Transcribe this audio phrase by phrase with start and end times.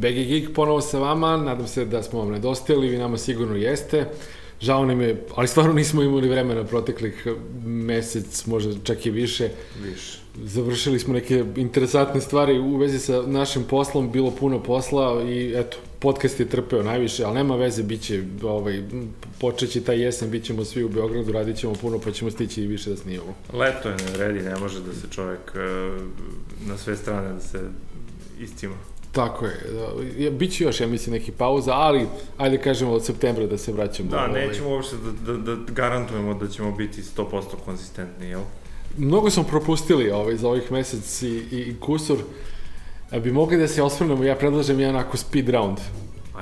[0.00, 4.06] BG Geek ponovo sa vama, nadam se da smo vam nedostajali, vi nama sigurno jeste.
[4.60, 7.26] Žao nam je, ali stvarno nismo imali vremena proteklih
[7.64, 9.48] mesec, možda čak i više.
[9.82, 10.18] Više.
[10.44, 15.76] Završili smo neke interesantne stvari u vezi sa našim poslom, bilo puno posla i eto,
[15.98, 18.82] podcast je trpeo najviše, ali nema veze, bit će, ovaj,
[19.40, 22.66] počeći taj jesen, bit ćemo svi u Beogradu, radit ćemo puno, pa ćemo stići i
[22.66, 23.34] više da snimamo.
[23.52, 26.02] Leto je ne vredi, ne može da se čovjek uh,
[26.68, 27.58] na sve strane da se
[28.40, 28.74] istima.
[29.12, 29.60] Tako je.
[29.72, 32.06] Da, Biće još, ja mislim, neki pauza, ali
[32.38, 34.10] ajde kažemo od septembra da se vraćamo.
[34.10, 34.46] Da, ovaj.
[34.46, 34.96] nećemo uopšte
[35.26, 38.40] da, da, da garantujemo da ćemo biti 100% konzistentni, jel?
[38.98, 42.18] Mnogo smo propustili ovaj, za ovih mesec i, i, i kusur.
[43.22, 45.78] Bi mogli da se osvrnemo, ja predlažem jedan ako speed round.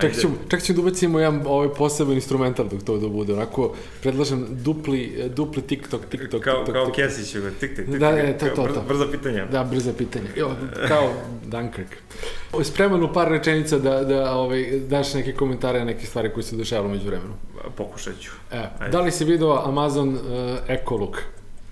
[0.00, 3.32] Čak ćemo, čak ćemo da ubacimo jedan ovaj poseban instrumental dok to da bude.
[3.34, 6.74] Onako, predlažem dupli, dupli TikTok, TikTok, kao, TikTok.
[6.74, 7.04] Kao TikTok.
[7.04, 8.86] Kesić, tik, tik, tik, Da, ne, to, to, brza, to.
[8.88, 9.46] brza pitanja.
[9.46, 10.28] Da, brza pitanja.
[10.36, 10.50] Jo,
[10.88, 11.12] kao
[11.46, 11.96] Dunkirk.
[12.62, 16.56] Spreman u par rečenica da, da ovaj, daš neke komentare na neke stvari koje se
[16.56, 17.34] dešavalo među vremenu.
[17.76, 18.30] Pokušat ću.
[18.52, 18.92] E, Ajde.
[18.92, 20.20] da li si video Amazon uh,
[20.68, 21.22] Echo Look?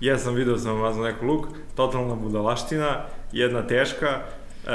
[0.01, 4.19] Ja sam video sam Amazon Echo Look, totalna budalaština, jedna teška,
[4.63, 4.71] uh,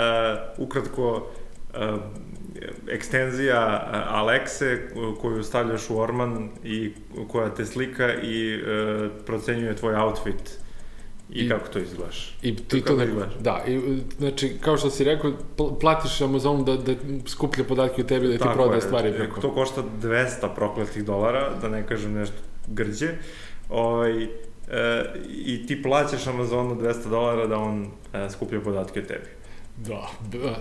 [0.58, 1.30] ukratko,
[2.88, 4.78] ekstenzija uh, Alexe
[5.20, 6.92] koju stavljaš u orman i
[7.28, 10.58] koja te slika i uh, procenjuje tvoj outfit
[11.30, 12.36] i, I- kako to izgledaš.
[12.42, 13.04] I ti Kako to ne...
[13.04, 13.34] izgledaš?
[13.40, 16.94] Da, i, znači, kao što si rekao, pl- platiš Amazonu da, da
[17.26, 19.40] skuplja podatke o tebi, da ti Tako prodaje je, stvari preko.
[19.40, 22.36] To košta 200 prokletih dolara, da ne kažem nešto
[22.68, 23.08] grđe.
[23.70, 24.28] Ovaj, e,
[25.44, 29.26] I ti plaćaš Amazonu 200 dolara da on e, skuplja podatke o tebi.
[29.76, 30.10] Da.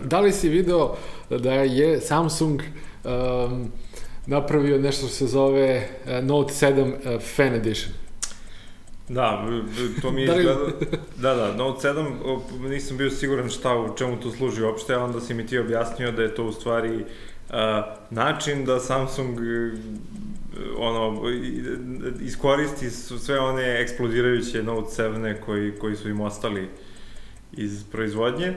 [0.01, 0.19] Da.
[0.19, 0.95] Li si video
[1.29, 2.61] da je Samsung
[3.03, 3.71] um,
[4.25, 7.93] napravio nešto što se zove uh, Note 7 uh, Fan Edition?
[9.09, 9.47] Da,
[10.01, 10.69] to mi je Da li- izgledalo...
[11.17, 15.03] Da, da, Note 7, o, nisam bio siguran šta, u čemu to služi uopšte, a
[15.03, 17.05] onda si mi ti objasnio da je to u stvari
[17.49, 19.71] a, način da Samsung e,
[20.77, 21.21] ono,
[22.21, 26.69] iskoristi sve one eksplodirajuće Note 7 koji, koji su im ostali
[27.51, 28.53] iz proizvodnje.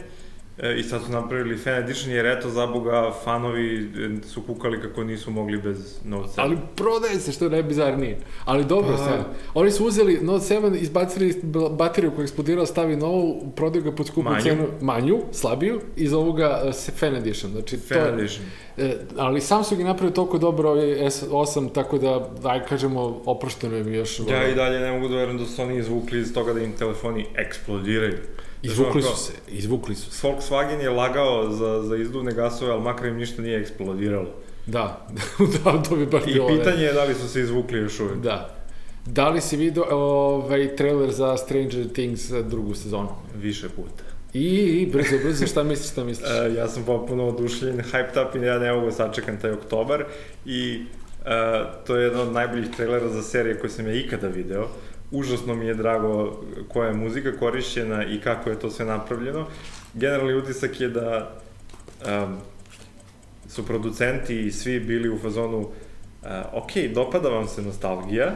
[0.59, 3.91] E, I sad su napravili fan edition jer eto za boga fanovi
[4.22, 6.32] e, su kukali kako nisu mogli bez Note 7.
[6.37, 8.19] Ali prodaje se, što je najbizarnije.
[8.44, 9.25] Ali dobro, Pa- sad.
[9.54, 14.06] Oni su uzeli Note 7, izbacili bateriju koja je eksplodirala, stavi novu, prodaju ga pod
[14.06, 14.42] skupu Manju.
[14.42, 17.53] cenu, manju, slabiju, iz ovoga uh, Fan Edition.
[17.53, 18.44] Znači, to Fan je, edition.
[18.78, 23.94] E, ali Samsung je napravio toliko dobro ovaj S8, tako da, daj kažemo, oprošteno im
[23.94, 24.21] još.
[24.31, 26.72] Ja i dalje ne mogu da verujem da su oni izvukli iz toga da im
[26.72, 28.16] telefoni eksplodiraju.
[28.64, 30.26] Izvukli Znaš, su se, izvukli su se.
[30.26, 34.30] Volkswagen je lagao za, za izduvne gasove, ali makar im ništa nije eksplodiralo.
[34.66, 35.06] Da,
[35.64, 36.48] da, to bi baš I bilo...
[36.48, 38.19] pitanje je da li su se izvukli još uvijek.
[38.19, 38.54] Da.
[39.06, 43.08] Da li si vidio ovaj trailer za Stranger Things drugu sezonu?
[43.36, 44.04] Više puta.
[44.34, 46.30] I, i brzo, brzo, šta misliš, šta misliš?
[46.44, 50.04] E, ja sam potpuno odušljen, hyped up i ja ne mogu da sačekam taj oktobar.
[50.47, 50.82] I
[51.26, 54.69] e, to je jedan od najboljih trailera za serije koje sam ja ikada video.
[55.14, 59.47] Užasno mi je drago koja je muzika korišćena i kako je to sve napravljeno.
[59.94, 61.30] Generalni utisak je da
[62.06, 62.36] um,
[63.48, 65.69] su producenti i svi bili u fazonu uh,
[66.53, 68.32] ok, dopada vam se nostalgija,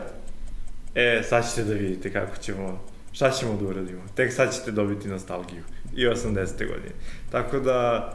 [0.95, 2.81] e, sad ćete da vidite kako ćemo,
[3.13, 4.03] šta ćemo da uradimo.
[4.15, 5.63] Tek sad ćete dobiti nostalgiju.
[5.97, 6.35] I 80.
[6.59, 6.95] godine.
[7.31, 8.13] Tako da,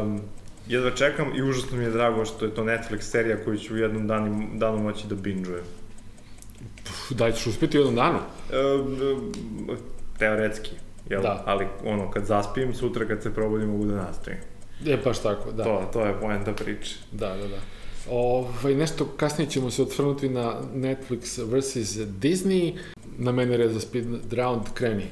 [0.00, 0.20] um,
[0.68, 3.76] jedva čekam i užasno mi je drago što je to Netflix serija koju ću u
[3.76, 5.83] jednom danu, danu moći da binge-ujem.
[7.10, 8.18] Daj ćeš uspeti u jednom danu.
[8.18, 8.54] E,
[10.18, 10.70] teoretski,
[11.10, 11.22] jel?
[11.22, 11.42] Da.
[11.46, 14.38] Ali ono, kad zaspim, sutra kad se probudim mogu da nastavim.
[14.84, 15.64] Je, baš tako, da.
[15.64, 16.96] To, to je poenta priče.
[17.12, 17.58] Da, da, da.
[18.10, 21.76] Ovaj, nešto kasnije ćemo se otvrnuti na Netflix vs.
[22.20, 22.78] Disney.
[23.18, 25.04] Na mene red za speed round kreni.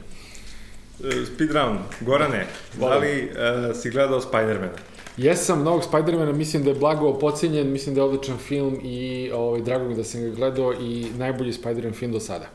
[1.04, 2.46] E, Speed round, Gorane,
[2.80, 4.72] da li e, si gledao Spidermana?
[5.16, 9.60] Jesam novog Spidermana, mislim da je blago pocenjen, mislim da je odličan film i ovaj,
[9.60, 12.46] drago mi da sam ga gledao i najbolji Spider-Man film do sada.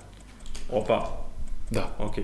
[0.72, 1.10] Opa,
[1.72, 1.96] Da.
[2.00, 2.24] okej.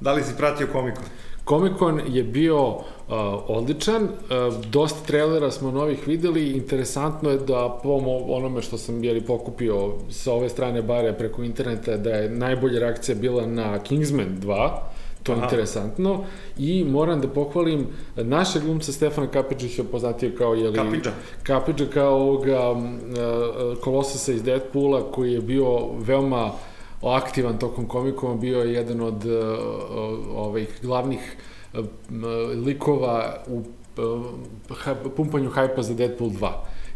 [0.00, 1.00] Da li si pratio komiku?
[1.48, 2.82] Comic-Con je bio uh,
[3.46, 9.20] odličan, uh, dosta trailera smo novih videli, interesantno je da po onome što sam jeli
[9.20, 14.70] pokupio sa ove strane bare preko interneta, da je najbolja reakcija bila na Kingsman 2,
[15.22, 15.44] to je Aha.
[15.44, 16.24] interesantno,
[16.58, 17.86] i moram da pohvalim
[18.16, 21.12] našeg glumca Stefana Kapičića, poznatio kao jeli, Kapidža.
[21.42, 22.78] Kapiđa kao ovoga uh,
[23.80, 26.52] kolosasa iz Deadpoola koji je bio veoma
[27.02, 29.32] aktivan tokom komikoma, bio je jedan od uh,
[30.34, 31.36] ovih glavnih
[31.72, 31.84] uh,
[32.64, 33.62] likova u
[35.16, 36.50] pumpanju hajpa za Deadpool 2.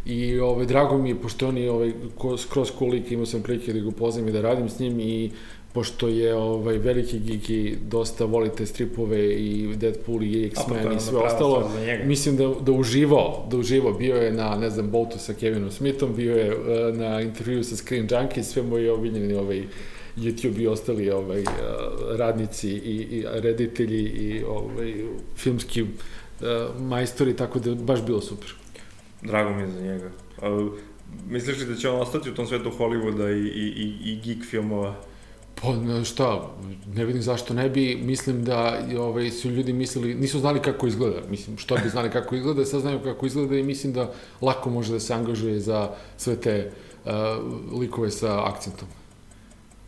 [0.05, 3.41] I ovaj, drago mi je, pošto on je ovaj, ko, skroz cool lik, imao sam
[3.41, 5.31] prilike da ga upoznam i da radim s njim i
[5.73, 11.17] pošto je ovaj veliki geek i dosta volite stripove i Deadpool i X-Men i sve
[11.17, 11.71] ostalo,
[12.05, 16.15] mislim da, da uživao, da uživao, bio je na, ne znam, Boltu sa Kevinom Smithom,
[16.15, 19.63] bio je uh, na intervju sa Screen Junkies, sve moji obiljeni ovaj,
[20.17, 21.47] YouTube i ostali ovaj, uh,
[22.17, 24.93] radnici i, i reditelji i ovaj,
[25.35, 25.87] filmski uh,
[26.79, 28.53] majstori, tako da baš bilo super.
[29.21, 30.09] Drago mi je za njega.
[30.41, 30.71] Uh,
[31.29, 34.45] misliš li da će on ostati u tom svetu Hollywooda i, i, i, i geek
[34.45, 34.95] filmova?
[35.63, 36.49] Pa šta,
[36.95, 41.21] ne vidim zašto ne bi, mislim da ovaj, su ljudi mislili, nisu znali kako izgleda,
[41.29, 44.93] mislim, što bi znali kako izgleda, sad znaju kako izgleda i mislim da lako može
[44.93, 46.71] da se angažuje za sve te
[47.05, 47.11] uh,
[47.79, 48.87] likove sa akcentom.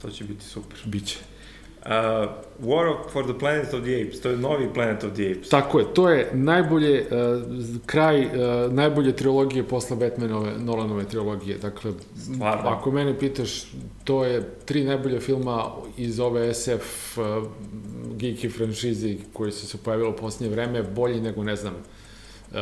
[0.02, 0.80] To će biti super.
[0.86, 1.20] Biće.
[1.86, 1.92] Uh,
[2.60, 5.50] War for the Planet of the Apes, to je novi Planet of the Apes.
[5.50, 7.44] Tako je, to je najbolje, uh,
[7.86, 11.58] kraj uh, najbolje trilogije posle Batmanove, Nolanove trilogije.
[11.58, 12.70] Dakle, Stvarno.
[12.70, 13.72] ako mene pitaš,
[14.04, 17.24] to je tri najbolje filma iz ove SF uh,
[18.18, 21.74] geeky franšize koje su se pojavilo u posljednje vreme, bolji nego, ne znam,
[22.52, 22.58] uh,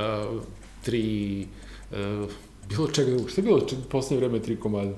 [0.85, 1.47] tri,
[1.91, 1.97] uh,
[2.69, 3.29] bilo čega drugog.
[3.29, 4.93] Šta je bilo u posljednje vreme tri komada?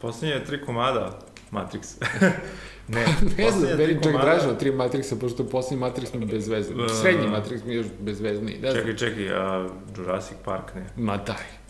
[0.00, 1.18] Posljednje tri komada?
[1.54, 1.96] Matrix.
[2.94, 3.06] ne,
[3.38, 6.74] ne znam, meni čak dražno tri Matrixa, pošto je posljednji Matrix mi bez veze.
[6.74, 8.58] Uh, Srednji Matrix mi je još bezvezniji.
[8.58, 10.86] Ne čekaj, čekaj, a Jurassic Park ne?
[10.96, 11.64] Ma daj.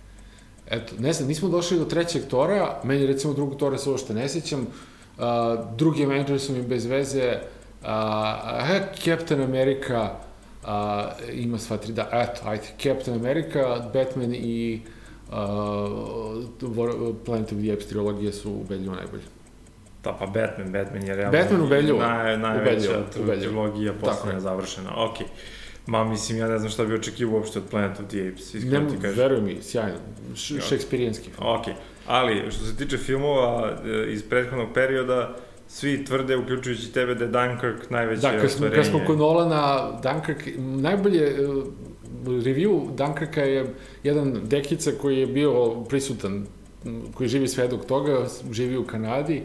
[0.70, 4.28] Eto, ne znam, nismo došli do trećeg Tora, meni recimo drugog Tora se uopšte ne
[4.28, 5.25] sećam, uh,
[5.76, 7.38] drugi Avengers su mi bez veze,
[7.82, 10.10] uh, uh, Captain America,
[10.62, 10.69] uh,
[11.32, 14.81] ima sva tri, da, eto, ajde, Captain America, Batman i
[15.28, 15.34] uh,
[17.25, 19.22] Planet of the Apes trilogije su ubedljivo najbolje.
[20.05, 21.99] Da, pa Batman, Batman je realno Batman ubedljivo.
[21.99, 23.43] Naj, najveća ubedljivo.
[23.43, 24.91] trilogija poslednja završena.
[25.05, 25.17] Ok.
[25.87, 28.91] Ma, mislim, ja ne znam šta bi očekivao uopšte od Planet of the Apes, iskreno
[28.91, 29.19] ti kažem.
[29.19, 29.97] Veruj mi, sjajno.
[30.69, 31.49] Šekspirijanski film.
[31.49, 31.65] Ok.
[32.06, 35.37] Ali, što se tiče filmova e, iz prethodnog perioda,
[35.69, 39.91] svi tvrde, uključujući tebe, da je Dunkirk najveće da, kad smo, kad smo kod Nolana,
[40.03, 41.65] Dunkirk, najbolje uh,
[42.27, 46.47] review Dunkirka je jedan dekica koji je bio prisutan,
[47.15, 49.43] koji živi svedok toga, živi u Kanadi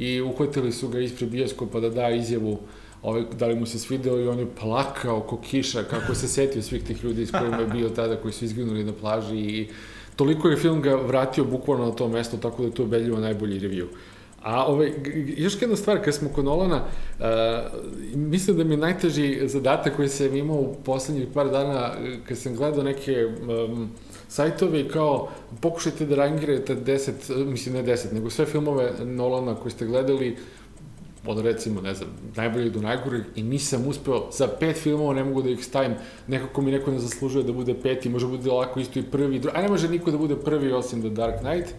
[0.00, 2.58] i uhvatili su ga ispred bioskopa da da izjavu
[3.02, 6.62] ovaj, da li mu se svideo i on je plakao ko kiša, kako se setio
[6.62, 9.68] svih tih ljudi s kojima je bio tada, koji su izginuli na plaži i
[10.16, 13.60] toliko je film ga vratio bukvalno na to mesto, tako da je to ubedljivo najbolji
[13.60, 13.86] review.
[14.42, 14.92] A ovaj,
[15.36, 16.76] još jedna stvar, kad smo kod Nolana,
[17.18, 17.26] uh,
[18.14, 21.92] mislim da mi je najteži zadatak koji sam imao u poslednjih par dana,
[22.28, 23.90] kad sam gledao neke um,
[24.30, 25.28] sajtove i kao
[25.60, 30.36] pokušajte da rangirate 10, mislim ne 10, nego sve filmove Nolana koje ste gledali,
[31.26, 35.42] od recimo, ne znam, najbolje do najgore i nisam uspeo, za pet filmova ne mogu
[35.42, 35.94] da ih stavim,
[36.26, 39.58] nekako mi neko ne zaslužuje da bude peti, može bude lako isto i prvi, drugi,
[39.58, 41.74] a ne može niko da bude prvi osim The Dark Knight,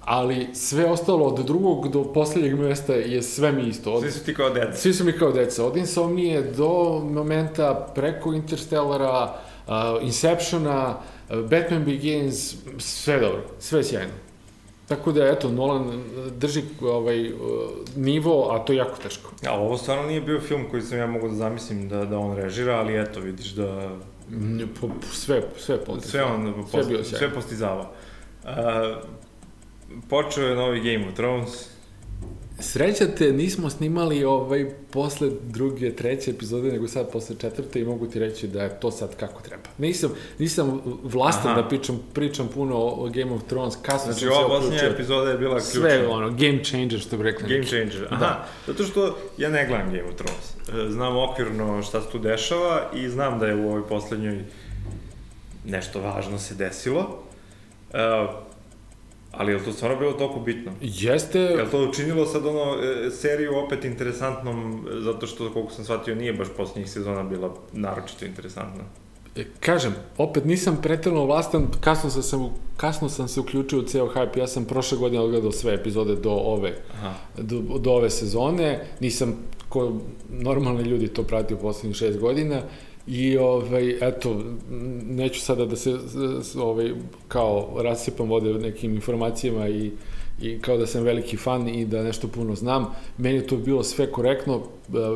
[0.00, 3.92] ali sve ostalo od drugog do poslednjeg mesta je sve mi isto.
[3.92, 4.72] Od, svi su ti kao deca.
[4.72, 5.66] Svi su mi kao deca.
[5.66, 9.51] Od Insomnije do momenta preko Interstellara, uh,
[10.02, 10.96] Inceptiona,
[11.30, 14.12] uh, Batman Begins, sve dobro, sve sjajno.
[14.88, 16.02] Tako da, eto, Nolan
[16.38, 17.38] drži ovaj, uh,
[17.96, 19.30] nivo, a to je jako teško.
[19.46, 22.36] A ovo stvarno nije bio film koji sam ja mogu da zamislim da, da on
[22.36, 23.90] režira, ali eto, vidiš da...
[24.80, 26.28] Po, sve, sve postizava.
[26.28, 27.90] Sve on post, sve, sve postizava.
[28.44, 28.50] Uh,
[30.08, 31.71] počeo je novi Game of Thrones.
[32.62, 38.06] Sreća te, nismo snimali ovaj posle druge, treće epizode, nego sad posle četvrte i mogu
[38.06, 39.62] ti reći da je to sad kako treba.
[39.78, 41.62] Nisam, nisam vlastan Aha.
[41.62, 45.38] da pričam, pričam puno o Game of Thrones, kasno znači, sam ova posljednja epizoda je
[45.38, 45.80] bila ključna.
[45.80, 47.48] Sve, ono, game changer, što bi rekli.
[47.48, 48.20] Game changer, aha.
[48.20, 48.48] Da.
[48.66, 50.54] Zato što ja ne gledam Game of Thrones.
[50.86, 54.44] E, znam okvirno šta se tu dešava i znam da je u ovoj poslednjoj
[55.64, 57.22] nešto važno se desilo.
[57.90, 57.98] Uh,
[59.32, 60.72] Ali je li to stvarno bilo toliko bitno?
[60.80, 61.38] Jeste.
[61.38, 65.84] Je li to učinilo sad ono e, seriju opet interesantnom, e, zato što, koliko sam
[65.84, 68.84] shvatio, nije baš poslednjih sezona bila naročito interesantna?
[69.36, 72.36] E, kažem, opet nisam pretrano vlastan, kasno sam, se,
[72.76, 76.30] kasno sam se uključio u ceo hype, ja sam prošle godine odgledao sve epizode do
[76.30, 77.14] ove, Aha.
[77.38, 79.36] do, do ove sezone, nisam
[79.68, 79.92] ko
[80.30, 82.62] normalni ljudi to pratio poslednjih šest godina
[83.06, 84.42] I ovaj, eto,
[85.06, 85.98] neću sada da se
[86.58, 86.92] ovaj,
[87.28, 89.90] kao rasipam vode nekim informacijama i,
[90.42, 92.86] i kao da sam veliki fan i da nešto puno znam.
[93.18, 94.62] Meni je to bilo sve korektno.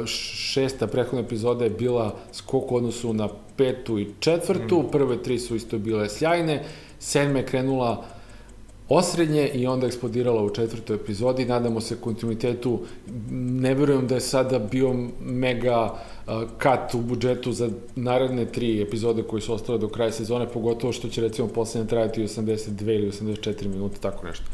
[0.07, 4.83] Šesta prethodna epizoda je bila skok u odnosu na petu i četvrtu.
[4.83, 4.91] Mm.
[4.91, 6.65] Prve tri su isto bile sjajne.
[6.99, 8.05] Sedma je krenula
[8.89, 11.45] osrednje i onda eksplodirala u četvrtoj epizodi.
[11.45, 12.81] Nadamo se kontinuitetu.
[13.31, 15.95] Ne verujem da je sada bio mega
[16.59, 21.09] kat u budžetu za naredne tri epizode koje su ostale do kraja sezone, pogotovo što
[21.09, 24.45] će recimo poslednje trajati 82 ili 84 minuta, tako nešto.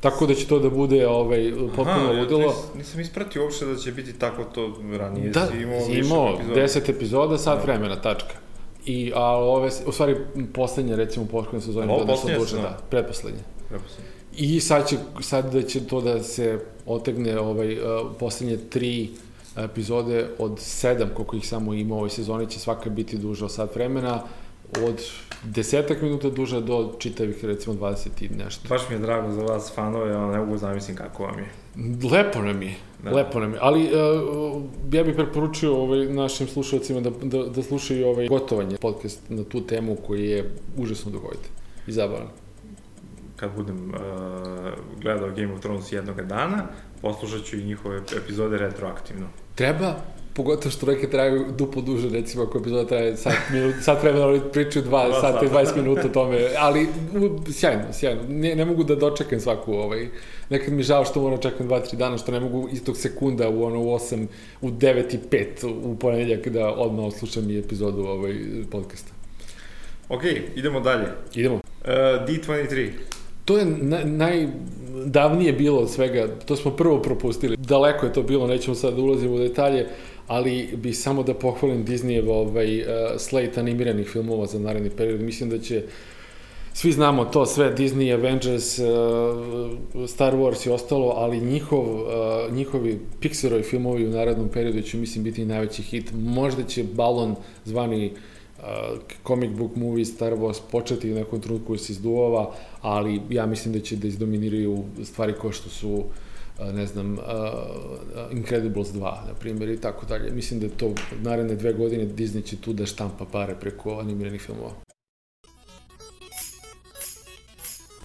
[0.00, 2.40] Tako da će to da bude ovaj, potpuno Aha, ludilo.
[2.40, 5.30] Ja nis, nisam ispratio uopšte da će biti tako to ranije.
[5.30, 6.60] Da, si imao, imao epizoda.
[6.60, 7.62] 10 epizoda, sat Da.
[7.64, 8.34] vremena, tačka.
[8.86, 10.16] I, a ove, u stvari,
[10.54, 12.68] poslednje, recimo, poslednje sezone, Ovo da nešto poslednja duže, sezona?
[12.68, 13.40] da, pretposlednje.
[14.36, 19.10] I sad će, sad da će to da se otegne ovaj, uh, poslednje tri
[19.56, 23.52] epizode od sedam, koliko ih samo ima u ovoj sezoni, će svaka biti duža od
[23.52, 24.22] sat vremena,
[24.82, 25.02] od
[25.44, 28.68] desetak minuta duža do čitavih, recimo, 20 i nešto.
[28.68, 31.48] Baš mi je drago za vas fanove, ali ne mogu zamislim kako vam je.
[32.10, 33.10] Lepo nam je, Da.
[33.10, 33.16] da.
[33.16, 38.08] lepo nam je, ali uh, ja bih preporučio ovaj, našim slušalcima da, da, da slušaju
[38.08, 41.40] ovaj gotovanje podcast na tu temu koji je užasno dugovit
[41.86, 42.26] i zabavan.
[43.40, 44.00] Kad budem uh,
[45.02, 46.66] gledao Game of Thrones jednoga dana,
[47.02, 49.26] poslušat ću i njihove epizode retroaktivno.
[49.54, 49.94] Treba,
[50.34, 54.40] pogotovo što neke traju duplo duže, recimo ako epizoda traje sat, minut, sat vremena, ali
[54.52, 55.60] pričaju dva, Dva sata i sata.
[55.60, 58.22] 20 minuta o tome, ali u, sjajno, sjajno.
[58.28, 60.08] Ne, ne mogu da dočekam svaku, ovaj,
[60.50, 63.80] nekad mi žao što moram čekam 2-3 dana, što ne mogu istog sekunda u ono
[63.80, 64.26] u 8,
[64.60, 68.34] u 9 i 5 u ponedeljak da odmah oslušam i epizodu ovaj,
[68.70, 69.12] podcasta.
[70.08, 70.22] Ok,
[70.56, 71.06] idemo dalje.
[71.34, 71.54] Idemo.
[71.54, 71.60] Uh,
[72.28, 72.90] D23.
[73.48, 77.56] To je na, najdavnije bilo od svega, to smo prvo propustili.
[77.56, 79.86] Daleko je to bilo, nećemo sad da ulazimo u detalje,
[80.26, 82.86] ali bi samo da pohvalim Disneyev ovaj, uh,
[83.18, 85.20] slate animiranih filmova za naredni period.
[85.20, 85.82] Mislim da će
[86.72, 92.08] svi znamo to sve, Disney, Avengers, uh, Star Wars i ostalo, ali njihov, uh,
[92.52, 96.12] njihovi Pixarovi filmovi u narednom periodu će, mislim, biti najveći hit.
[96.14, 98.18] Možda će balon zvani uh,
[99.26, 103.74] comic book movie Star Wars početi u nekom trenutku da se izduvava, ali ja mislim
[103.74, 106.04] da će da izdominiraju stvari kao što su uh,
[106.74, 107.18] ne znam, uh,
[108.30, 110.30] Incredibles 2, na primjer, i tako dalje.
[110.30, 114.40] Mislim da je to naredne dve godine Disney će tu da štampa pare preko animiranih
[114.40, 114.70] filmova.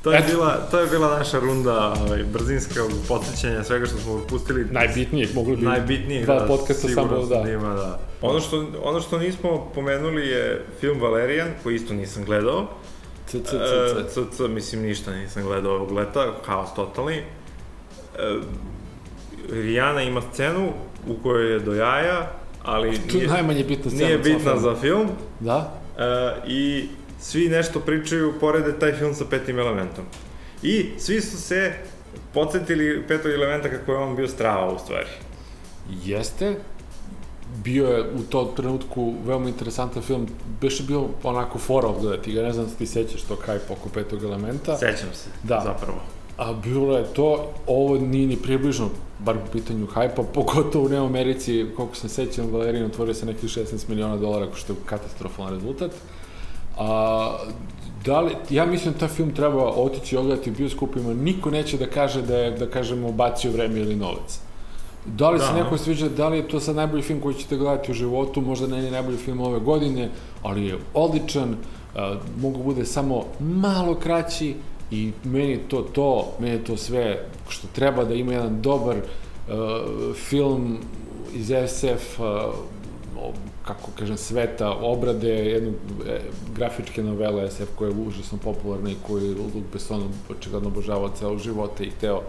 [0.04, 0.28] To je, Eto.
[0.28, 4.66] bila, to je bila naša runda ovaj, brzinskog podsjećanja svega što smo propustili.
[4.72, 7.50] Najbitnijih, mogli bi Najbitnijih, dva da, podcasta samo, sam da.
[7.50, 8.00] Ima, da.
[8.24, 12.68] Ono što, ono što nismo pomenuli je film Valerijan, koji isto nisam gledao.
[13.28, 14.14] C, c, c, E, c.
[14.14, 17.16] c, c, mislim, ništa nisam gledao ovog leta, haos totalni.
[17.16, 17.24] E,
[19.52, 20.70] Rijana ima scenu
[21.08, 22.32] u kojoj je do jaja,
[22.64, 24.06] ali Tu je nije, najmanje bitna scena.
[24.06, 25.10] nije bitna za film.
[25.40, 25.74] Da?
[25.98, 26.04] E,
[26.48, 26.88] I
[27.20, 30.06] svi nešto pričaju, porede taj film sa petim elementom.
[30.64, 31.74] I svi su se
[32.34, 35.08] podsjetili petog elementa kako je on bio strava u stvari.
[36.04, 36.56] Jeste.
[37.64, 40.28] Bio je u tom trenutku veoma interesantan film.
[40.62, 43.90] Beš je bio onako fora odgledati ga, ne znam da ti sećaš to hype oko
[43.90, 44.78] petog elementa.
[44.78, 45.62] Sećam se, Da.
[45.64, 46.00] zapravo.
[46.38, 51.66] A bilo je to, ovo nije ni približno, bar po pitanju hajpa, pogotovo u Americi,
[51.76, 55.92] koliko se sećam, Valerijan otvorio se nekih 16 miliona dolara, što je katastrofalan rezultat.
[56.78, 57.38] A,
[58.06, 61.78] da li, ja mislim da taj film treba otići i ogledati u bioskopima, niko neće
[61.78, 64.40] da kaže da je, da kažemo, bacio vreme ili novac.
[65.06, 67.58] Da li Da, se neko sviđa, da li je to sad najbolji film koji ćete
[67.58, 70.10] gledati u životu, možda ne je najbolji film ove godine,
[70.44, 71.56] ali je odličan,
[71.96, 74.56] a, mogu bude samo malo kraći
[74.92, 78.98] i meni je to to, meni je to sve što treba da ima jedan dobar
[78.98, 80.78] uh, film
[81.34, 82.26] iz SF uh,
[83.18, 83.34] o-
[83.66, 85.72] kako kažem, sveta, obrade, jednu
[86.08, 86.20] e,
[86.56, 91.38] grafičke novele SF koja je užasno popularna i koju je Luc Besson očigledno obožavao celo
[91.38, 92.22] života i hteo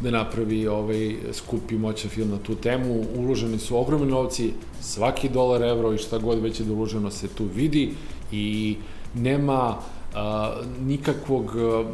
[0.00, 3.04] da napravi ovaj skupi moćan film na tu temu.
[3.16, 7.44] Uloženi su ogromni novci, svaki dolar, evro i šta god već je uloženo se tu
[7.54, 7.94] vidi
[8.32, 8.76] i
[9.14, 9.76] nema
[10.14, 10.54] a,
[10.86, 11.56] nikakvog...
[11.56, 11.84] A,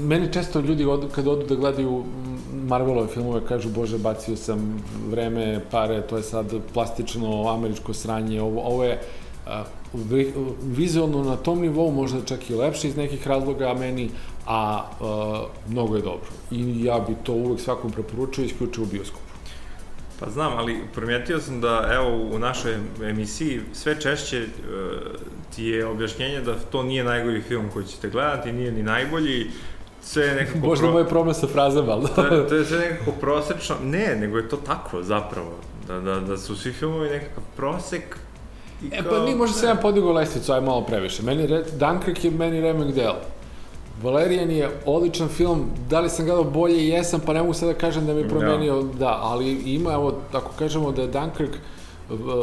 [0.00, 2.04] meni često ljudi od, kad odu da gledaju
[2.66, 8.60] Marvelove filmove kažu bože bacio sam vreme, pare, to je sad plastično američko sranje, ovo,
[8.60, 9.00] ovo je
[9.46, 9.64] vi-
[10.62, 14.10] vizualno na tom nivou možda čak i lepše iz nekih razloga a meni,
[14.46, 16.28] a, a mnogo je dobro.
[16.50, 19.24] I ja bi to uvek svakom preporučio isključio u bioskopu.
[20.20, 24.46] Pa znam, ali primetio sam da, evo, u našoj emisiji sve češće e,
[25.56, 29.50] ti je objašnjenje da to nije najgori film koji ćete gledati, nije ni najbolji,
[30.02, 30.66] sve je nekako...
[30.68, 32.06] Možda moj problem sa frazama, ali...
[32.14, 35.52] to, je, to je sve nekako prosečno, ne, nego je to tako zapravo,
[35.88, 38.18] da, da, da su svi filmovi nekakav prosek
[38.82, 41.22] i E kao- pa ni možda se ja podigao lestvicu, aj malo previše.
[41.22, 43.16] Meni re, Dunkirk je meni remek delo.
[44.02, 47.74] Valerijan je odličan film, da li sam gledao bolje, jesam, pa ne mogu sad da
[47.74, 51.50] kažem da mi je promenio, da, da ali ima, evo, ako kažemo da je Dunkirk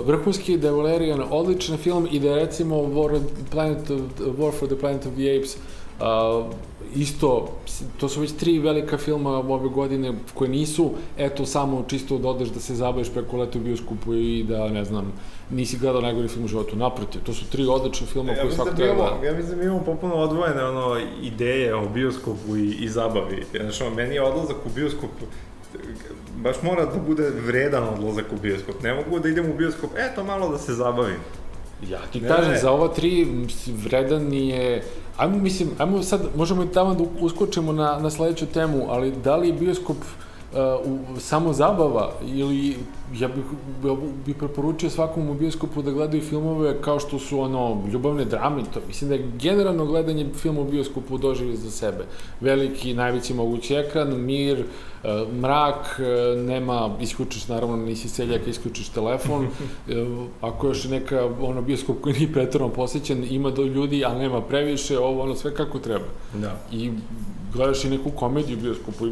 [0.06, 3.22] vrhunski, da je Valerijan odličan film i da je recimo War, of
[3.52, 5.81] Planet War for the Planet of the Apes Uh,
[6.96, 7.50] isto,
[7.98, 12.50] to su već tri velika filma ove godine koje nisu, eto, samo čisto da odeš
[12.50, 15.14] da se zabaviš preko leta u bioskopu i da, ne znam,
[15.50, 16.76] nisi gledao najgori film u životu.
[16.76, 19.28] Naprotiv, to su tri odlične filma ja koje svako da treba da...
[19.28, 23.46] Ja mislim da imamo popuno odvojene ono, ideje o bioskopu i, i zabavi.
[23.60, 25.10] Znaš, ono, meni je odlazak u bioskop
[26.36, 28.84] baš mora da bude vredan odlazak u bioskop.
[28.84, 31.20] Ne mogu da idem u bioskop, eto malo da se zabavim.
[31.90, 32.60] Ja ti ne, kažem, ne.
[32.60, 33.28] za ova tri
[33.68, 34.84] vredan je...
[35.18, 39.36] Ajmo, mislim, ajmo sad, možemo i tamo da uskočimo na, na sledeću temu, ali da
[39.36, 40.31] li je bioskop uh,
[40.86, 42.78] u, samo zabava ili
[43.20, 43.44] ja bih,
[43.86, 48.62] ja bih preporučio svakom u bioskopu da gledaju filmove kao što su ono ljubavne drame
[48.74, 52.06] to mislim da je generalno gledanje filma u bioskopu doživi za sebe.
[52.42, 59.48] Veliki najveći mogući ekran mir uh, mrak uh, nema isključiš naravno nisi seljak isključiš telefon.
[60.42, 65.00] Ako još neka ono bioskop koji nije pretorno posećen ima do ljudi a nema previše
[65.00, 66.06] ovo ono sve kako treba.
[66.34, 66.60] Da.
[66.72, 66.92] i
[67.54, 69.08] gledaš i neku komediju u bioskopu,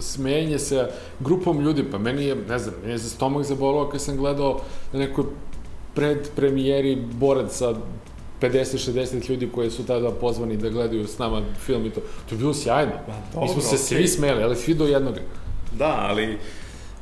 [0.00, 0.90] smenje se
[1.20, 4.60] grupom ljudi, pa meni je, ne znam, meni je za stomak zabolao kad sam gledao
[4.92, 5.24] na nekoj
[5.94, 7.74] pred premijeri borac sa
[8.40, 12.00] 50-60 ljudi koji su tada pozvani da gledaju s nama film i to.
[12.00, 12.92] To je bilo sjajno.
[13.06, 13.96] Pa, dobro, Mi smo se okay.
[13.96, 15.14] svi smeli, ali svi do jednog.
[15.72, 16.38] Da, ali,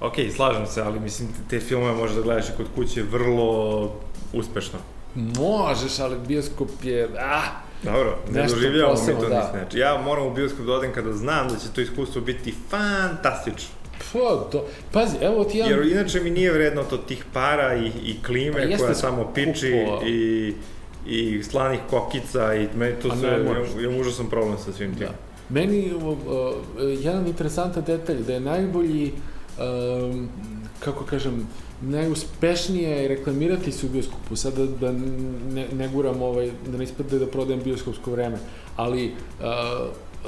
[0.01, 3.93] ok, slažem se, ali mislim, te filmove možeš da gledaš i kod kuće vrlo
[4.33, 4.79] uspešno.
[5.17, 9.51] Možeš, ali bioskop je, ah, Dobro, ne doživljavamo mi to da.
[9.53, 13.77] Znači, ja moram u bioskop da odem kada znam da će to iskustvo biti fantastično.
[14.13, 15.67] Pa, to, pazi, evo ti ja...
[15.67, 19.87] Jer inače mi nije vredno to tih para i, i klime pa koja samo piči
[20.07, 20.53] i,
[21.07, 23.39] i slanih kokica i meni to sve, ja,
[23.83, 25.07] imam užasan problem sa svim tim.
[25.07, 25.13] Da.
[25.49, 26.17] Meni uh, uh,
[26.79, 30.29] jedan interesantan detalj da je najbolji um,
[30.81, 31.49] kako kažem,
[31.81, 34.93] najuspešnije je reklamirati se u bioskopu, sad da, da
[35.55, 38.39] ne, ne guram ovaj, da ne ispade da prodajem bioskopsko vreme,
[38.77, 39.47] ali uh,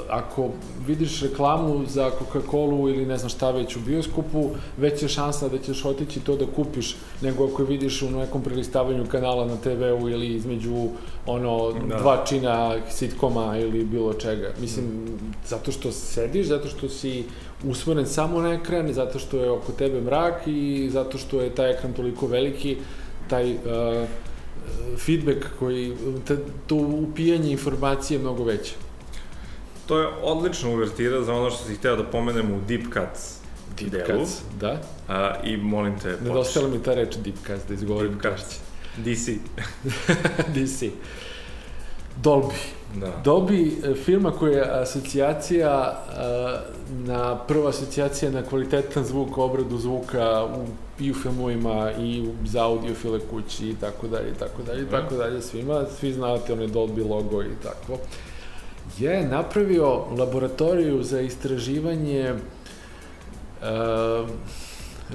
[0.09, 0.49] ako
[0.87, 5.57] vidiš reklamu za Coca-Cola ili ne znam šta već u bioskopu, već je šansa da
[5.57, 10.27] ćeš otići to da kupiš, nego ako vidiš u nekom prelistavanju kanala na TV-u ili
[10.27, 10.87] između
[11.25, 11.97] ono, da.
[11.97, 14.53] dva čina sitkoma ili bilo čega.
[14.61, 14.85] Mislim,
[15.47, 17.23] zato što sediš, zato što si
[17.63, 21.71] usmeren samo na ekran, zato što je oko tebe mrak i zato što je taj
[21.71, 22.77] ekran toliko veliki,
[23.27, 23.59] taj uh,
[24.97, 25.93] feedback koji,
[26.67, 28.73] to upijanje informacije je mnogo veće.
[29.85, 33.39] To je odlična uvertira za ono što si hteo da pomenem u Deep Cuts
[33.79, 34.25] Deep delu.
[34.25, 34.81] Cuts, da.
[35.07, 36.27] A, I molim te, počeš.
[36.27, 38.59] Nedostala mi ta reč Deep Cuts, da izgovorim Deep Cuts.
[38.97, 39.29] DC.
[40.55, 40.91] DC.
[42.23, 42.55] Dolby.
[42.95, 43.21] Da.
[43.23, 45.99] Dolby, e, firma koja je asocijacija,
[46.89, 50.65] na prva asocijacija na kvalitetan zvuk, obradu zvuka u,
[51.03, 54.85] i u filmovima i u, za audiofile kući i tako dalje, i tako dalje, i
[54.85, 54.91] da.
[54.91, 55.85] tako dalje svima.
[55.99, 57.97] Svi znate onaj Dolby logo i tako
[58.97, 64.29] je napravio laboratoriju za istraživanje uh,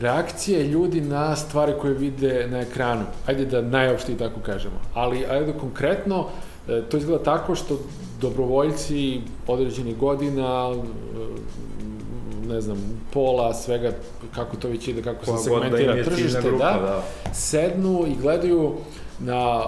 [0.01, 3.05] reakcije ljudi na stvari koje vide na ekranu.
[3.27, 4.81] Ajde da najopšte i tako kažemo.
[4.95, 6.29] Ali ajde da konkretno,
[6.69, 7.79] e, to izgleda tako što
[8.21, 12.79] dobrovoljci određenih godina, e, ne znam,
[13.13, 13.93] pola, svega,
[14.35, 18.05] kako to već ide, kako Koja se da segmentira da tržište, grupa, da, da, sednu
[18.07, 18.73] i gledaju
[19.21, 19.63] na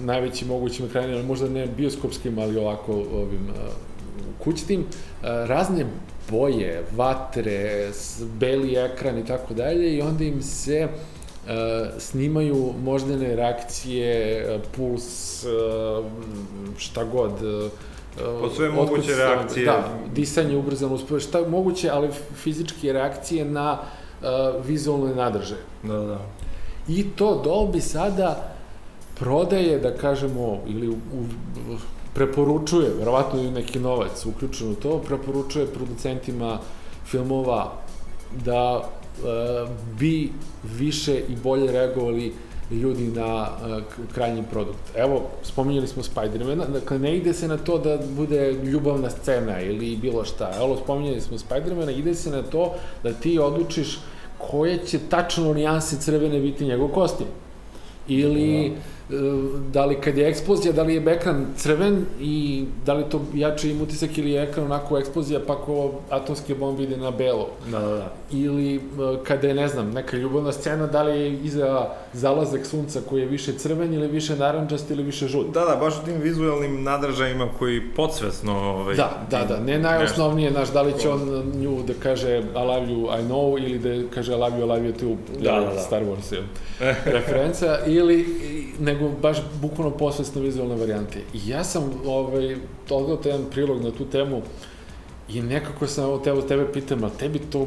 [0.00, 3.48] najvećim mogućim ekranima, možda ne bioskopskim, ali ovako ovim
[4.44, 4.84] kućnim,
[5.22, 5.86] razne
[6.30, 7.90] boje, vatre,
[8.38, 11.15] beli ekran i tako dalje i onda im se uh,
[11.98, 16.04] snimaju moždane reakcije, puls, uh,
[16.78, 17.32] šta god.
[18.40, 19.66] Po sve moguće reakcije.
[19.66, 22.08] Da, disanje ubrzano, uspore, šta moguće, ali
[22.42, 25.56] fizičke reakcije na uh, vizualne nadrže.
[25.82, 26.18] Da, da.
[26.88, 28.56] I to Dolby sada
[29.18, 31.26] prodaje, da kažemo, ili u, u,
[32.14, 36.58] preporučuje, verovatno i neki novac uključen u to, preporučuje producentima
[37.06, 37.72] filmova
[38.44, 38.88] da
[39.98, 40.32] bi
[40.78, 42.32] više i bolje reagovali
[42.70, 43.82] ljudi na uh,
[44.14, 44.96] krajnji produkt.
[44.96, 49.96] Evo, spominjali smo Spider-mana, dakle ne ide se na to da bude ljubavna scena ili
[49.96, 50.52] bilo šta.
[50.56, 53.98] Evo, spominjali smo Spider-mana, ide se na to da ti odlučiš
[54.38, 57.26] koje će tačno nijanse crvene biti njegov kostim.
[58.08, 58.70] Ili...
[58.70, 58.95] Da
[59.72, 63.70] da li kad je eksplozija, da li je ekran crven i da li to jače
[63.70, 67.48] im utisak ili je ekran onako eksplozija pa ko atomske bombe ide na belo.
[67.70, 68.12] Da, da, da.
[68.32, 68.80] Ili e,
[69.24, 73.26] kada je, ne znam, neka ljubavna scena, da li je iza zalazak sunca koji je
[73.26, 75.46] više crven ili više naranđast ili više žut.
[75.54, 78.52] Da, da, baš u tim vizualnim nadržajima koji podsvesno...
[78.52, 82.42] Ovaj, da, da, da, ne najosnovnije, naš, da li će on nju da kaže I
[82.54, 85.60] love you, I know, ili da kaže I love you, I love you too, da,
[85.60, 85.80] da, da.
[85.80, 86.42] Star Wars, je,
[87.16, 88.26] referenca, ili,
[88.80, 91.18] ne nego baš bukvalno posvesno vizualne varijante.
[91.34, 92.56] I ja sam ovaj,
[92.90, 94.42] odgledao taj jedan prilog na tu temu
[95.28, 97.66] i nekako sam ovo tebe, tebe pitam, ali tebi to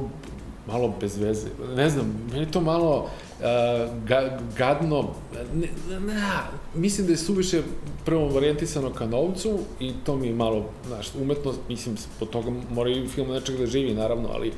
[0.68, 1.48] malo bez veze.
[1.76, 5.10] Ne znam, meni to malo uh, ga, gadno,
[5.54, 5.68] ne,
[6.00, 6.22] ne,
[6.76, 7.62] mislim da je suviše
[8.06, 12.90] prvo varijantisano ka novcu i to mi je malo, znaš, umetno, mislim, po toga mora
[12.90, 14.54] i film nečeg da živi, naravno, ali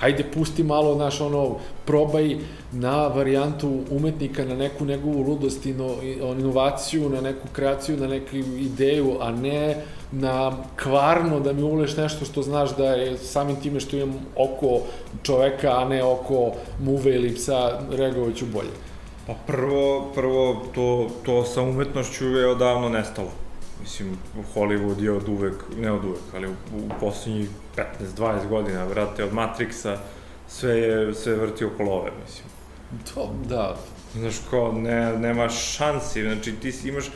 [0.00, 2.36] ajde pusti malo, naš ono, probaj
[2.72, 5.94] na varijantu umetnika, na neku njegovu ludost, ino,
[6.38, 9.76] inovaciju, na neku kreaciju, na neku ideju, a ne
[10.12, 14.80] na kvarno da mi uleš nešto što znaš da je samim time što imam oko
[15.22, 18.70] čoveka, a ne oko muve ili psa, reagovaću bolje.
[19.26, 23.30] Pa prvo, prvo to, to sa umetnošću je odavno nestalo.
[23.80, 24.18] Mislim,
[24.54, 29.32] Hollywood je od uvek, ne od uvek, ali u, u poslednjih 15-20 godina, vrate, od
[29.32, 29.96] Matrixa,
[30.48, 32.46] sve je, sve vrti oko love, mislim.
[33.14, 33.76] To, da.
[34.14, 37.10] Znaš, kao, ne, nema šansi, znači ti imaš e,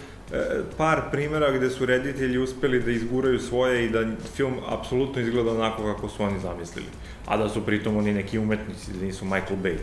[0.76, 4.04] par primera gde su reditelji uspeli da izguraju svoje i da
[4.36, 6.86] film apsolutno izgleda onako kako su oni zamislili.
[7.26, 9.76] A da su pritom oni neki umetnici, da nisu Michael Bay.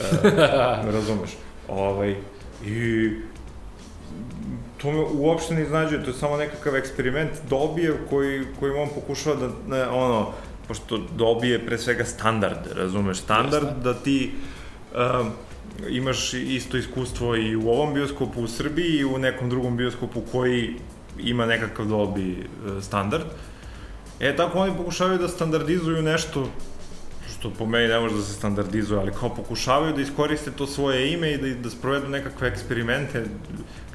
[0.00, 1.30] E, razumeš?
[1.68, 2.16] Ovaj,
[2.66, 3.10] I
[4.82, 9.36] to me uopšte ne iznađuje, to je samo nekakav eksperiment dobije koji, kojim on pokušava
[9.36, 10.32] da, ne, ono,
[10.68, 13.80] pošto dobije pre svega standard, razumeš, standard Jeste.
[13.80, 14.30] da ti
[14.94, 15.30] um,
[15.88, 20.76] imaš isto iskustvo i u ovom bioskopu u Srbiji i u nekom drugom bioskopu koji
[21.18, 23.24] ima nekakav dobi uh, standard.
[24.20, 26.46] E, tako oni pokušavaju da standardizuju nešto
[27.38, 31.12] što po meni ne može da se standardizuje, ali kao pokušavaju da iskoriste to svoje
[31.12, 33.24] ime i da, da sprovedu nekakve eksperimente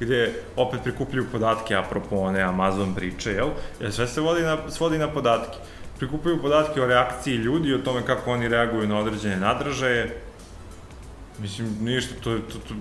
[0.00, 3.48] gde opet prikupljaju podatke, apropo one Amazon priče, jel?
[3.80, 5.58] Jer sve se vodi na, svodi na podatke.
[5.98, 10.22] Prikupljaju podatke o reakciji ljudi, o tome kako oni reaguju na određene nadražaje.
[11.38, 12.74] Mislim, ništa, to je, to, to,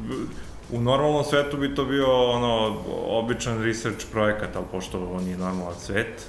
[0.72, 5.80] u normalnom svetu bi to bio ono, običan research projekat, ali pošto ovo nije normalan
[5.80, 6.26] svet,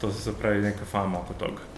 [0.00, 1.75] to se sad pravi neka fama oko toga.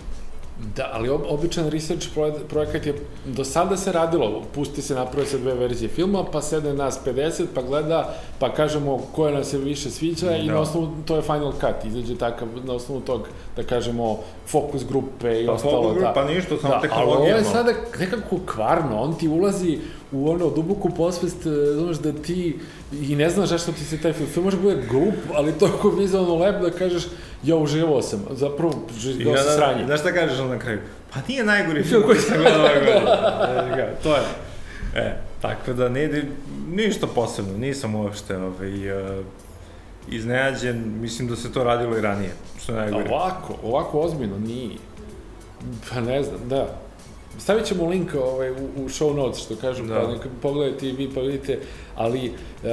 [0.76, 2.08] Da, ali ob, običan research
[2.48, 2.94] projekat je,
[3.26, 7.44] do sada se radilo, pusti se naprave se dve verzije filma, pa sede nas 50,
[7.54, 10.36] pa gleda, pa kažemo koje nam se više sviđa da.
[10.36, 14.84] i na osnovu, to je final cut, izađe takav, na osnovu tog, da kažemo, fokus
[14.88, 15.82] grupe i pa, ostalo.
[15.82, 16.30] Fokus grupa, da.
[16.30, 17.16] ništa, samo da, tehnologija.
[17.18, 19.78] Ali ovo je sada nekako kvarno, on ti ulazi
[20.12, 21.42] u ono duboku posvest,
[21.74, 22.58] znaš da ti
[22.92, 26.36] i ne znaš zašto ti se taj film, film može bude glup, ali toliko vizualno
[26.36, 27.06] lep da kažeš,
[27.42, 29.84] ja uživao sam, zapravo uživao sam sranje.
[29.86, 30.80] Znaš šta kažeš na kraju?
[31.14, 33.94] Pa nije najgori film koji sam gledao ove godine.
[34.02, 34.22] to je.
[34.94, 36.24] E, tako da ne
[36.68, 39.24] ništa posebno, nisam uopšte ovaj, uh,
[40.10, 42.30] iznenađen, mislim da se to radilo i ranije,
[42.62, 43.10] što je najgore.
[43.10, 44.76] Ovako, ovako ozbiljno nije.
[45.90, 46.87] Pa ne znam, da.
[47.38, 49.94] Stavit ćemo link ovaj, u, u show notes, što kažem, da.
[49.94, 51.58] pa neka pogledajte i vi pa vidite,
[51.96, 52.68] ali uh,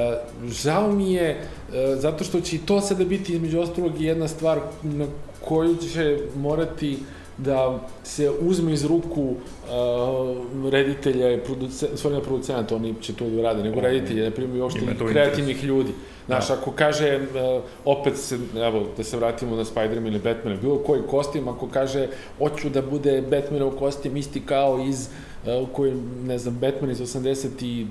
[0.52, 4.60] žao mi je, uh, zato što će i to sada biti između ostalog jedna stvar
[4.84, 5.06] na
[5.42, 6.98] koju će morati
[7.38, 13.42] da se uzme iz ruku uh, reditelja i producenta, stvarno producenta, oni će to da
[13.42, 15.92] rade, nego reditelja, ne primaju uopšte kreativnih ljudi.
[16.26, 16.54] Znaš, da.
[16.54, 21.02] ako kaže, uh, opet se, evo, da se vratimo na Spider-Man ili Batman, bilo koji
[21.10, 25.10] kostim, ako kaže, hoću da bude Batmanov kostim isti kao iz
[25.46, 25.94] uh, koji,
[26.24, 27.88] ne znam, Batman iz 89.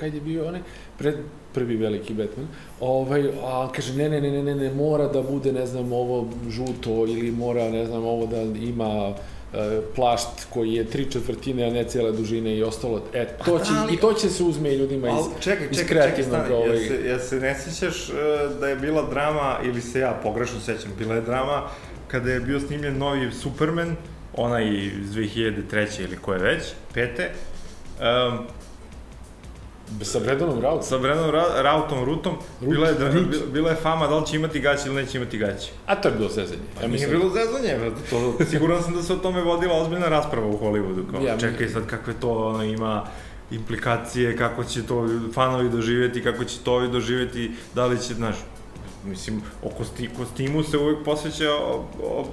[0.00, 0.60] kad je bio onaj,
[0.98, 1.14] pred,
[1.54, 2.46] prvi veliki Batman,
[2.80, 6.28] ovaj, a kaže, ne, ne, ne, ne, ne, ne, mora da bude, ne znam, ovo
[6.48, 9.14] žuto ili mora, ne znam, ovo da ima
[9.54, 13.02] E, plašt koji je tri četvrtine, a ne cijele dužine i ostalo.
[13.14, 16.16] E, to će, ali, i to će se uzme i ljudima iz, čekaj, iz čekaj.
[16.16, 16.82] Čekaj, ovaj...
[16.82, 18.16] ja, se, ja se ne sjećaš uh,
[18.60, 21.62] da je bila drama, ili se ja pogrešno sećam, bila je drama
[22.08, 23.96] kada je bio snimljen novi Superman,
[24.36, 26.04] onaj iz 2003.
[26.04, 26.62] ili koje već,
[26.94, 27.30] pete,
[28.00, 28.38] um,
[30.02, 30.82] Sa Brendanom Rautom?
[30.82, 33.52] Sa Brendanom Ra Rautom, Rutom, Rut, bila, je, da, Rut.
[33.52, 35.70] bila je fama da li će imati gaće ili neće imati gaće.
[35.86, 36.62] A to je bilo zezanje.
[36.74, 40.46] Pa ja nije bilo zezanje, to, siguran sam da se o tome vodila ozbiljna rasprava
[40.46, 41.10] u Hollywoodu.
[41.10, 43.04] Kao, ja, čekaj sad kakve to ono, ima
[43.50, 48.36] implikacije, kako će to fanovi doživjeti, kako će to ovi doživjeti, da li će, znaš,
[49.04, 52.26] mislim, o kosti, kostimu se uvek posveća, o, o,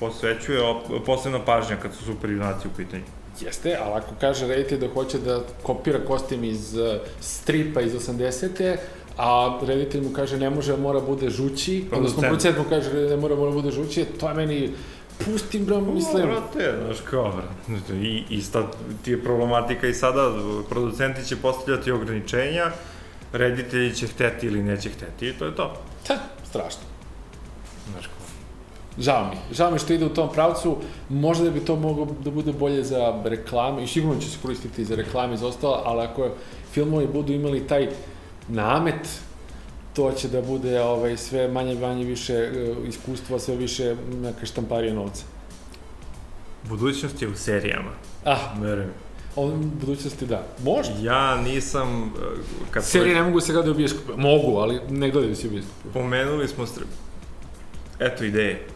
[0.00, 3.04] posvećuje o, posebna pažnja kad su super junaci u pitanju.
[3.40, 8.76] Jeste, ali ako kaže reditelj da hoće da kopira kostim iz uh, stripa iz 80.
[9.16, 13.36] a reditelj mu kaže ne može, mora bude žući, odnosno producent mu kaže ne mora,
[13.36, 14.70] mora bude žući, to je meni
[15.24, 16.26] pustim, bro, mislim.
[16.26, 17.32] Brate, znaš kao,
[17.66, 17.94] brate.
[17.94, 18.70] I, ista
[19.04, 20.32] ti je problematika i sada,
[20.68, 22.70] producenti će postavljati ograničenja,
[23.32, 25.82] reditelji će hteti ili neće hteti i to je to.
[26.06, 26.18] Ta,
[26.48, 26.82] strašno.
[27.92, 28.06] Znaš
[28.98, 29.54] Žao mi.
[29.56, 30.76] Žao mi što ide u tom pravcu.
[31.08, 34.84] Možda da bi to moglo da bude bolje za reklame i sigurno će se koristiti
[34.84, 36.30] za reklame i za ostalo, ali ako
[36.72, 37.88] filmovi budu imali taj
[38.48, 39.08] namet,
[39.94, 44.94] to će da bude ovaj, sve manje manje više e, iskustva, sve više neka štamparija
[44.94, 45.24] novca.
[46.68, 47.90] Budućnost je u serijama.
[48.24, 48.90] Ah, Verujem.
[49.36, 50.46] on budućnosti da.
[50.64, 50.90] Može.
[51.02, 52.02] Ja nisam...
[52.02, 52.10] uh,
[52.70, 54.20] Kad Serije ne mogu se gledati u bioskopu.
[54.20, 55.88] Mogu, ali ne gledaju se u bioskopu.
[55.92, 56.66] Pomenuli smo...
[56.66, 56.82] Str...
[57.98, 58.66] Eto ideje.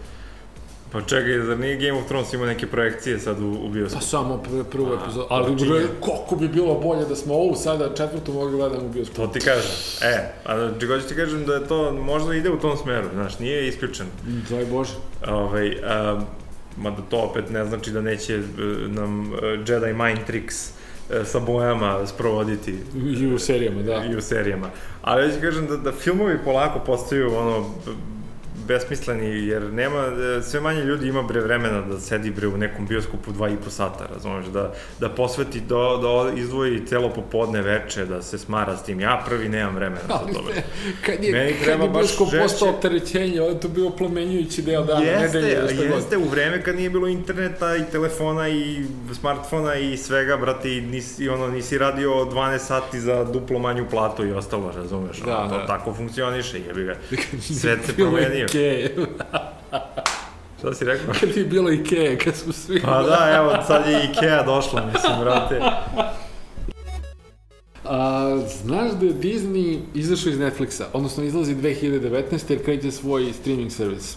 [0.92, 4.04] Pa čekaj, zar nije Game of Thrones imao neke projekcije sad u, u Pa bioskopu?
[4.04, 5.26] samo pr prvu A, epizodu.
[5.30, 5.70] Ali počinje.
[5.70, 9.20] bre, kako bi bilo bolje da smo ovu sada četvrtu mogli gledamo u bioskopu.
[9.20, 9.70] To ti kažem.
[10.02, 13.38] E, a znači, hoću ti kažem da je to možda ide u tom smeru, znaš,
[13.38, 14.08] nije isključeno.
[14.50, 14.94] Daj Bože.
[15.28, 16.24] Ovaj, um,
[16.76, 18.40] mada to opet ne znači da neće e,
[18.88, 20.70] nam e, Jedi Mind Tricks
[21.10, 22.78] e, sa bojama sprovoditi
[23.20, 24.04] I u serijama, da.
[24.12, 24.70] i u serijama.
[25.02, 27.66] Ali ja ću kažem da, da filmovi polako postaju ono
[28.68, 29.98] besmisleni, jer nema,
[30.38, 33.56] e, sve manje ljudi ima bre vremena da sedi bre u nekom bioskopu dva i
[33.64, 38.76] po sata, razumeš, da, da posveti, do, da izdvoji celo popodne veče, da se smara
[38.76, 39.00] s tim.
[39.00, 40.42] Ja prvi nemam vremena za Ali to.
[40.42, 40.54] bre.
[40.54, 40.62] ne,
[41.06, 42.42] kad je, Meni kad treba je baš bioskop žešće.
[42.42, 45.96] postao opterećenje, onda je to bio plemenjujući deo dana, Jeste, nedelje, god.
[45.96, 50.80] jeste, u vreme kad nije bilo interneta i telefona i smartfona i svega, brate, i
[50.80, 55.16] nisi, ono, nisi radio 12 sati za duplo manju platu i ostalo, razumeš?
[55.20, 55.66] Da, ono, to da.
[55.66, 56.94] tako funkcioniše, jebi ga.
[57.60, 58.46] Svet se promenio.
[58.58, 58.94] Ikeje.
[60.58, 61.14] Šta si rekao?
[61.20, 62.80] kad je bilo Ikeje, kad smo svi...
[62.82, 65.60] Pa da, evo, sad je Ikea došla, mislim, brate.
[67.84, 72.50] A, znaš da je Disney izašao iz Netflixa, odnosno izlazi 2019.
[72.50, 74.16] jer kreće svoj streaming servis.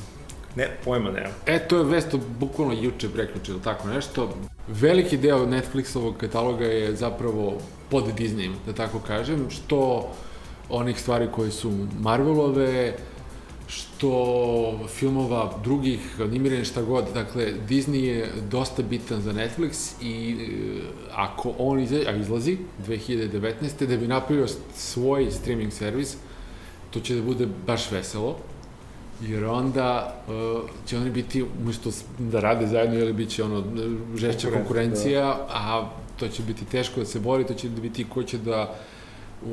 [0.56, 1.32] Ne, pojma nemam.
[1.46, 4.34] E, to je vest od bukvalno juče, prekjuče ili tako nešto.
[4.68, 7.58] Veliki deo Netflixovog kataloga je zapravo
[7.90, 10.12] pod Disneyem, da tako kažem, što
[10.70, 12.96] onih stvari koje su Marvelove,
[13.72, 17.06] što filmova drugih, animiranih šta god.
[17.14, 20.82] Dakle, Disney je dosta bitan za Netflix i e,
[21.12, 22.58] ako on izlazi, a izlazi
[22.88, 23.86] 2019.
[23.86, 26.18] da bi napravio svoj streaming servis,
[26.90, 28.38] to će da bude baš veselo
[29.22, 33.64] jer onda uh, će oni biti, umesto da rade zajedno, ili bit će ono,
[34.16, 38.04] žešća Konkurencija, konkurencija, a to će biti teško da se bori, to će da biti
[38.04, 38.76] ko će da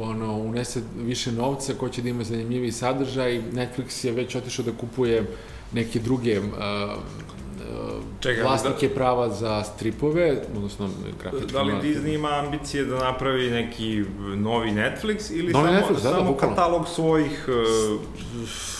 [0.00, 3.42] ono, unese više novca, ko će da ima zanimljiviji sadržaj.
[3.52, 5.26] Netflix je već otišao da kupuje
[5.72, 10.88] neke druge uh, uh, Čekaj, vlasnike prava za stripove, odnosno
[11.22, 11.52] grafičke.
[11.52, 11.84] Da li novac.
[11.84, 14.04] Disney ima ambicije da napravi neki
[14.36, 16.56] novi Netflix ili Novi samo, Netflix, da, da, samo bukvalno.
[16.56, 18.00] katalog svojih, uh,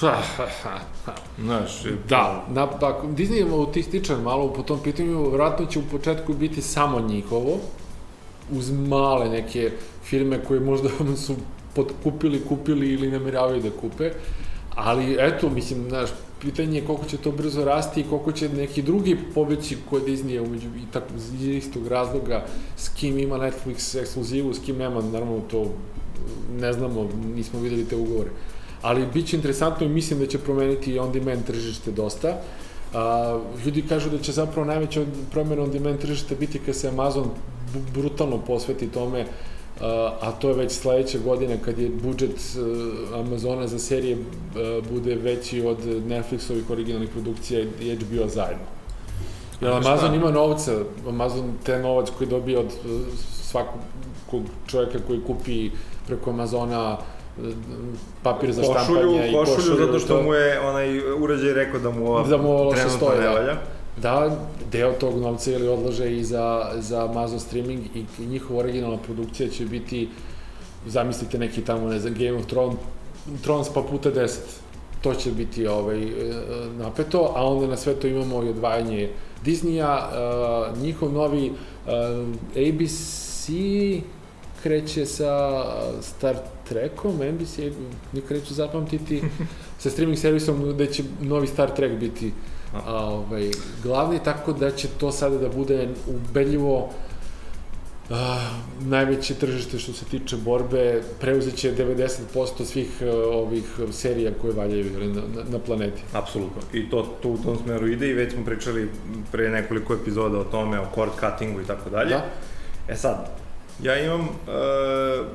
[1.44, 6.34] znaš, Da, na, pa, Disney je autističan malo po tom pitanju, vratno će u početku
[6.34, 7.58] biti samo njihovo,
[8.52, 9.70] uz male neke
[10.04, 11.34] firme koje možda su
[11.74, 14.10] podkupili, kupili ili nameravaju da kupe,
[14.74, 18.82] ali eto, mislim, znaš, pitanje je koliko će to brzo rasti i koliko će neki
[18.82, 22.44] drugi pobeći koje Disney umeđu i tako iz istog razloga
[22.76, 25.66] s kim ima Netflix ekskluzivu, s kim nema, naravno to
[26.60, 28.30] ne znamo, nismo videli te ugovore.
[28.82, 32.40] Ali bit će interesantno i mislim da će promeniti i on-demand tržište dosta.
[32.94, 37.30] A, ljudi kažu da će zapravo najveća promjena on-demand tržišta biti kad se Amazon
[37.94, 39.24] brutalno posveti tome
[39.80, 39.86] a,
[40.20, 42.60] a to je već sledeće godine kad je budžet e,
[43.14, 44.18] Amazona za serije e,
[44.90, 48.64] bude veći od Netflixovih originalnih produkcija i HBO zajedno.
[49.60, 49.70] Jer?
[49.72, 50.72] Amazon ima novca,
[51.08, 52.88] Amazon te novac koji dobije od e,
[53.32, 55.70] svakog čovjeka koji kupi
[56.06, 56.96] preko Amazona
[58.22, 59.86] papir za košulju, štampanje i košulju, košulju.
[59.86, 62.96] zato što to- mu je onaj uređaj rekao da mu ova Da mu ovo trenutno
[62.96, 63.30] stoji, ne da.
[63.32, 63.54] valja.
[63.54, 63.62] Da,
[64.72, 69.48] deo tog novca ili odlaže i za, za Amazon streaming i i njihova originalna produkcija
[69.48, 70.08] će biti,
[70.86, 72.78] zamislite neki tamo, ne znam, Game of Thrones,
[73.42, 74.38] Thrones pa puta 10.
[75.00, 76.08] To će biti ovaj, e,
[76.78, 79.10] napeto, a onda na sve to imamo i odvajanje
[79.44, 81.52] Disneya, e, njihov novi e,
[82.68, 83.48] ABC
[84.62, 85.64] kreće sa
[86.02, 86.36] Star
[86.68, 87.58] Trekom, NBC,
[88.12, 89.22] nikad neću zapamtiti,
[89.80, 92.32] sa streaming servisom gde će novi Star Trek biti
[92.74, 93.50] a, ovaj,
[93.82, 96.90] glavni, tako da će to sada da bude ubedljivo
[98.10, 98.50] a,
[98.80, 105.22] najveće tržište što se tiče borbe, preuzeće 90% svih a, ovih serija koje valjaju na,
[105.22, 106.02] na, na planeti.
[106.12, 106.62] Apsolutno.
[106.72, 108.90] I to, to u tom smeru ide i već smo pričali
[109.32, 112.10] pre nekoliko epizoda o tome, o cord cuttingu i tako dalje.
[112.10, 112.24] Da.
[112.88, 113.30] E sad,
[113.82, 115.26] ja imam, uh,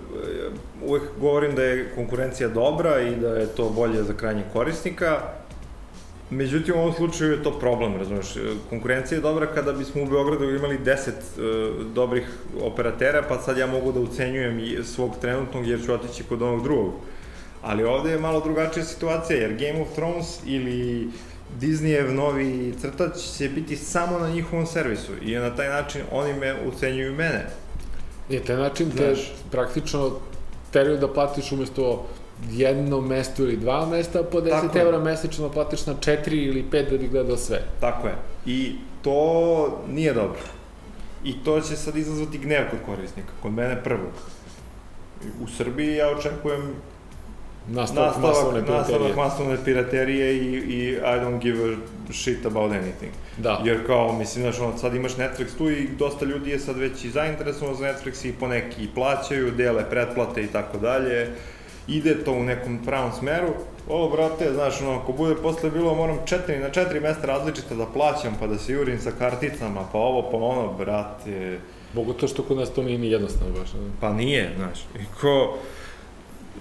[0.86, 5.22] uvek govorim da je konkurencija dobra i da je to bolje za krajnjeg korisnika,
[6.38, 8.34] Međutim, u ovom slučaju je to problem, razumeš.
[8.70, 12.28] Konkurencija je dobra kada bismo u Beogradu imali 10 uh, dobrih
[12.62, 16.64] operatera, pa sad ja mogu da ucenjujem i svog trenutnog jer ću otići kod onog
[16.64, 16.94] drugog.
[17.62, 21.10] Ali ovde je malo drugačija situacija, jer Game of Thrones ili
[21.62, 26.56] Disneyev novi crtač će biti samo na njihovom servisu i na taj način oni me
[26.68, 27.46] ucenjuju mene.
[28.30, 29.34] I taj način te Znaš.
[29.52, 30.12] praktično
[30.72, 32.08] teraju da platiš umesto
[32.52, 36.98] jedno mesto ili dva mesta po 10 evra mesečno platiš na 4 ili 5 da
[36.98, 37.62] bi gledao sve.
[37.80, 38.16] Tako je.
[38.46, 40.42] I to nije dobro.
[41.24, 44.12] I to će sad izazvati gnev kod korisnika, kod mene prvo.
[45.42, 46.74] U Srbiji ja očekujem
[47.70, 49.00] nastavak, nastavak masovne piraterije.
[49.00, 51.74] Nastavak masovne piraterije i, i I don't give
[52.10, 53.12] a shit about anything.
[53.38, 53.62] Da.
[53.64, 57.06] Jer kao, mislim, znaš, ono, sad imaš Netflix tu i dosta ljudi je sad već
[57.06, 61.32] i zainteresovano za Netflix i poneki plaćaju, dele pretplate i tako dalje.
[61.88, 63.54] Ide to u nekom pravom smeru.
[63.90, 67.86] Ovo, brate, znaš, ono, ako bude posle bilo, moram četiri, na četiri mesta različite da
[67.86, 71.60] plaćam, pa da se jurim sa karticama, pa ovo, pa ono, brate...
[71.94, 73.74] Mogu to što kod nas to nije ni jednostavno baš.
[73.74, 73.80] Ne?
[74.02, 74.80] Pa nije, znaš.
[74.80, 75.58] I ko,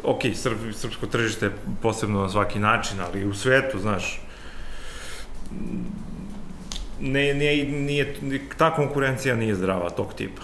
[0.05, 4.21] ok, srp, srpsko tržište je posebno na svaki način, ali u svetu, znaš,
[7.01, 8.15] ne, ne, nije,
[8.59, 10.43] ta konkurencija nije zdrava tog tipa.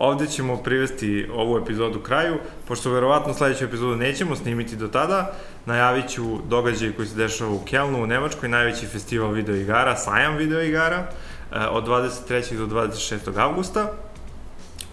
[0.00, 5.32] Ovde ćemo privesti ovu epizodu kraju, pošto verovatno sledeću epizodu nećemo snimiti do tada,
[5.66, 10.96] najavit ću događaj koji se dešava u Kelnu u Nemačkoj, najveći festival videoigara, sajam videoigara,
[11.52, 12.56] eh, od 23.
[12.56, 13.38] do 26.
[13.38, 13.92] avgusta.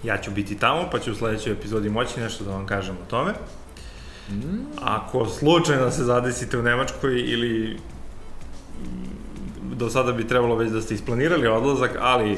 [0.03, 3.09] Ja ću biti tamo, pa ću u sledećoj epizodi moći nešto da vam kažem o
[3.09, 3.31] tome.
[4.29, 4.65] Mm.
[4.81, 7.77] Ako slučajno se zadesite u Nemačkoj ili
[9.73, 12.37] do sada bi trebalo već da ste isplanirali odlazak, ali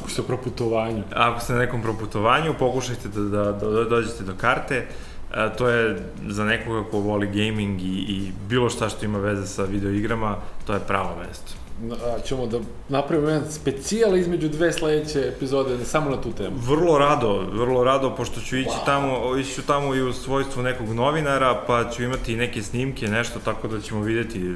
[0.00, 1.02] Ako ste pro putovanju.
[1.14, 4.86] Ako ste na nekom proputovanju, pokušajte da, da, da dođete do karte.
[5.34, 9.46] E, to je za nekoga ko voli gaming i, i bilo šta što ima veze
[9.46, 15.32] sa videoigrama, to je pravo mesto a, ćemo da napravimo jedan specijal između dve sledeće
[15.36, 16.56] epizode samo na tu temu.
[16.66, 18.84] Vrlo rado, vrlo rado, pošto ću ići wow.
[18.84, 23.38] tamo, ići ću tamo i u svojstvu nekog novinara, pa ću imati neke snimke, nešto,
[23.44, 24.54] tako da ćemo videti,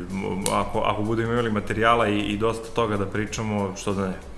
[0.52, 4.29] ako, ako budemo imali materijala i, i dosta toga da pričamo, što da ne.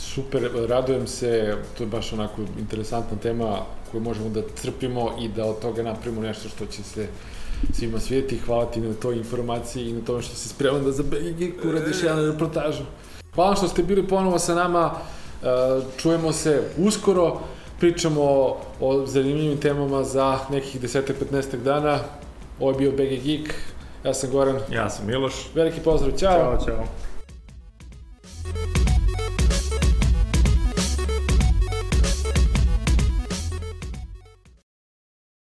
[0.00, 3.58] Super, radujem se, to je baš onako interesantna tema
[3.90, 7.06] koju možemo da crpimo i da od toga napravimo nešto što će se
[7.72, 8.38] svima svijeti.
[8.38, 12.02] Hvala ti na toj informaciji i na tome što si spreman da za BG uradiš
[12.02, 12.82] jednu reportažu.
[13.34, 14.90] Hvala što ste bili ponovo sa nama.
[15.42, 15.46] E,
[15.96, 17.40] čujemo se uskoro.
[17.80, 18.22] Pričamo
[18.80, 21.98] o zanimljivim temama za nekih 10-15 dana.
[22.60, 23.54] Ovo je bio BG Geek.
[24.04, 24.58] Ja sam Goran.
[24.72, 25.34] Ja sam Miloš.
[25.54, 26.12] Veliki pozdrav.
[26.18, 26.30] Ćao.
[26.30, 27.09] Ćao, čao.